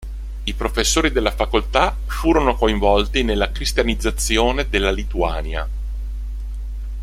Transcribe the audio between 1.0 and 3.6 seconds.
della facoltà furono coinvolti nella